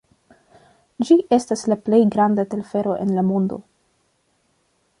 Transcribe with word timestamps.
Ĝi 1.09 1.17
estas 1.37 1.65
la 1.73 1.77
plej 1.89 1.99
granda 2.15 2.45
telfero 2.53 2.95
en 3.05 3.13
la 3.19 3.25
mondo. 3.31 3.61